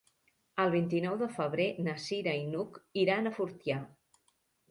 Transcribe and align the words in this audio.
El 0.61 0.71
vint-i-nou 0.75 1.17
de 1.19 1.27
febrer 1.33 1.67
na 1.87 1.93
Cira 2.05 2.33
i 2.45 2.49
n'Hug 2.53 2.79
iran 3.03 3.31
a 3.31 3.35
Fortià. 3.39 3.77